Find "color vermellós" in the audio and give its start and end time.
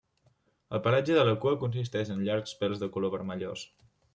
2.97-3.69